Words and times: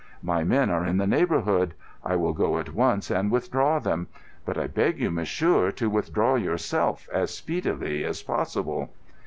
My 0.23 0.43
men 0.43 0.71
are 0.71 0.83
in 0.83 0.97
the 0.97 1.05
neighbourhood; 1.05 1.75
I 2.03 2.15
will 2.15 2.33
go 2.33 2.57
at 2.57 2.73
once 2.73 3.11
and 3.11 3.29
withdraw 3.29 3.77
them. 3.77 4.07
But 4.47 4.57
I 4.57 4.65
beg 4.65 4.99
you, 4.99 5.11
monsieur, 5.11 5.69
to 5.73 5.91
withdraw 5.91 6.33
yourself 6.33 7.07
as 7.13 7.31
speedily 7.37 8.03
as 8.03 8.23
possible." 8.23 8.89